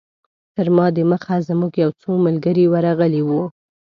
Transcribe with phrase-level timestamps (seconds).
[0.55, 3.43] تر ما دمخه زموږ یو څو ملګري ورغلي وو.